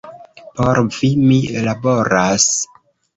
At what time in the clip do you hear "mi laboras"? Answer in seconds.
1.25-2.47